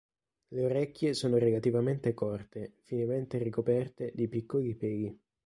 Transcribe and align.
Le 0.47 0.65
orecchie 0.65 1.13
sono 1.13 1.37
relativamente 1.37 2.15
corte, 2.15 2.77
finemente 2.81 3.37
ricoperte 3.37 4.11
di 4.15 4.27
piccoli 4.27 4.73
peli. 4.73 5.15